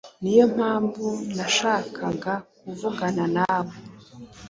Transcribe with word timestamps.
Niyo 0.21 0.45
mpamvu 0.55 1.05
nashakaga 1.35 2.33
kuvugana 2.59 3.25
nawe. 3.35 3.73